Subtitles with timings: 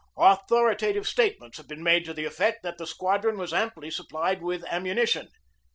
[0.17, 4.41] Authorita tive statements have been made to the effect that the squadron was amply supplied
[4.41, 5.29] with ammunition.